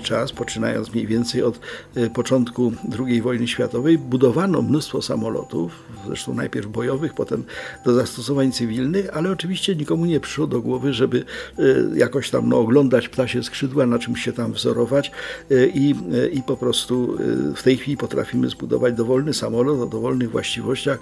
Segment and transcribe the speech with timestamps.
[0.00, 1.60] czas, poczynając mniej więcej od
[1.94, 5.72] e, początku II wojny światowej, budowano mnóstwo samolotów,
[6.06, 7.44] zresztą najpierw bojowych, potem
[7.84, 11.24] do zastosowań cywilnych, ale oczywiście nikomu nie przyszło do głowy, żeby
[11.58, 11.62] e,
[11.98, 15.10] jakoś tam no, oglądać ptasie skrzydła, na czymś się tam wzorować
[15.50, 15.94] e, i,
[16.32, 17.18] i po prostu
[17.56, 20.98] w tej chwili potrafimy zbudować dowolny samolot o dowolnych właściwościach,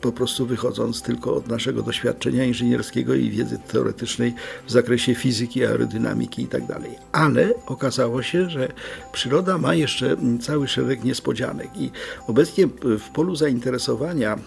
[0.00, 4.34] po prostu wychodząc tylko od naszego doświadczenia inżynierskiego i wiedzy teoretycznej
[4.66, 6.80] w zakresie fizyki, aerodynamiki itd.
[7.12, 8.68] Ale okazało się, że
[9.12, 11.90] przyroda ma jeszcze cały szereg niespodzianek i
[12.26, 14.38] obecnie w polu zainteresowania e,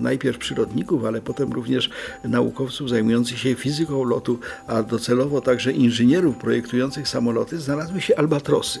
[0.00, 1.90] najpierw przyrodników, ale potem również
[2.24, 8.80] naukowców zajmujących się fizyką lotu, a docelowo także inżynierów projektujących samoloty, znalazły się albatrosy.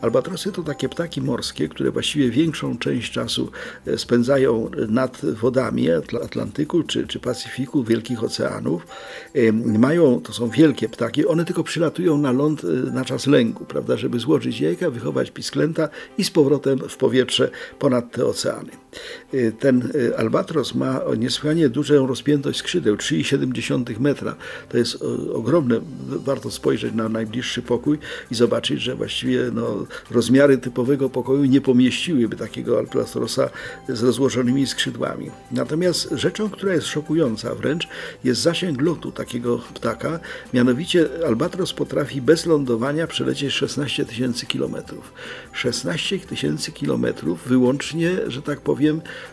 [0.00, 3.50] Albatrosy to takie ptaki morskie, które właściwie większą część czasu
[3.86, 8.86] e, spędzają nad wodami Atl- Atlantyku czy, czy Pacyfiku, wielkich oceanów.
[9.34, 12.62] E, Mają, to są wielkie ptaki, one tylko przylatują na ląd
[12.92, 13.26] na czas
[13.64, 18.85] prawda, żeby złożyć jajka, wychować pisklęta i z powrotem w powietrze ponad te oceany.
[19.34, 24.36] Y, Ten y, albatros ma niesłychanie dużą rozpiętość skrzydeł, 3,7 metra.
[24.68, 25.80] To jest o, ogromne.
[26.08, 27.98] Warto spojrzeć na najbliższy pokój
[28.30, 33.50] i zobaczyć, że właściwie no, rozmiary typowego pokoju nie pomieściłyby takiego albatrosa
[33.88, 35.30] z rozłożonymi skrzydłami.
[35.50, 37.88] Natomiast rzeczą, która jest szokująca wręcz,
[38.24, 40.20] jest zasięg lotu takiego ptaka.
[40.54, 45.12] Mianowicie albatros potrafi bez lądowania przelecieć 16 tysięcy kilometrów.
[45.52, 48.85] 16 tysięcy kilometrów wyłącznie, że tak powiem,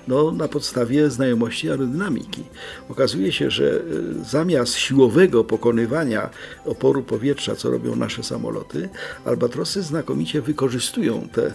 [0.07, 2.43] no, na podstawie znajomości aerodynamiki.
[2.89, 3.81] Okazuje się, że y,
[4.29, 6.29] zamiast siłowego pokonywania
[6.65, 8.89] oporu powietrza, co robią nasze samoloty,
[9.25, 11.51] albatrosy znakomicie wykorzystują te y,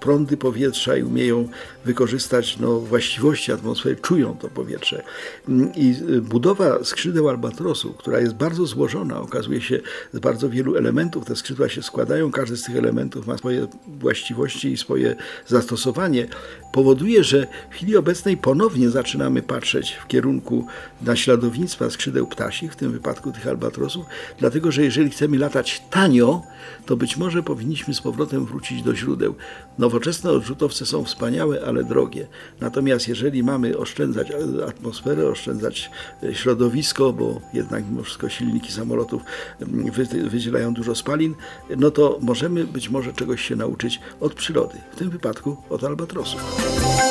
[0.00, 1.48] prądy powietrza i umieją
[1.84, 5.02] wykorzystać no, właściwości atmosfery, czują to powietrze.
[5.48, 9.80] Mm, I y, budowa skrzydeł albatrosu, która jest bardzo złożona, okazuje się
[10.12, 14.72] z bardzo wielu elementów, te skrzydła się składają, każdy z tych elementów ma swoje właściwości
[14.72, 16.26] i swoje zastosowanie,
[16.72, 20.66] powoduje, że w chwili obecnej ponownie zaczynamy patrzeć w kierunku
[21.02, 24.06] naśladownictwa skrzydeł ptasich, w tym wypadku tych albatrosów,
[24.38, 26.42] dlatego że jeżeli chcemy latać tanio,
[26.86, 29.34] to być może powinniśmy z powrotem wrócić do źródeł.
[29.78, 32.26] Nowoczesne odrzutowce są wspaniałe, ale drogie.
[32.60, 34.28] Natomiast jeżeli mamy oszczędzać
[34.68, 35.90] atmosferę, oszczędzać
[36.22, 39.22] e, środowisko, bo jednak mimo wszystko silniki samolotów
[39.60, 41.34] mm, wy- wydzielają dużo spalin,
[41.76, 47.05] no to możemy być może czegoś się nauczyć od przyrody, w tym wypadku od albatrosów.